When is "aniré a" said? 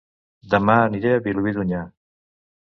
0.87-1.21